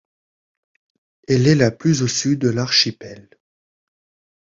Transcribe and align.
Elle 1.27 1.47
est 1.47 1.53
la 1.53 1.69
plus 1.69 2.01
au 2.01 2.07
sud 2.07 2.39
de 2.39 2.49
l'archipel. 2.49 3.29